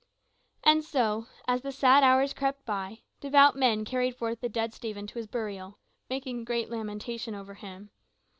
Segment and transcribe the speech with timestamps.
[0.63, 5.05] And so as the sad hours crept by, devout men carried forth the dead Stephen
[5.05, 5.77] to his burial,
[6.09, 7.91] making great lamentation over him.